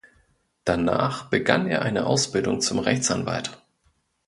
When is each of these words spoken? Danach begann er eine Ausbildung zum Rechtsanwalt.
Danach 0.65 1.29
begann 1.29 1.67
er 1.67 1.83
eine 1.83 2.07
Ausbildung 2.07 2.59
zum 2.61 2.79
Rechtsanwalt. 2.79 3.61